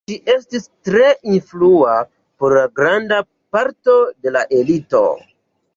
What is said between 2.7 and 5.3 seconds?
granda parto de la elito.